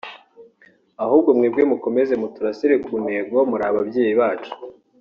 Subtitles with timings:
[1.03, 4.51] Ahubwo mwebwe mukomeze muturasire ku ntego muri ababyeyi bacu